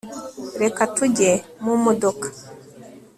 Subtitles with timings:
[0.61, 1.31] reka tujye
[1.63, 2.27] mumodoka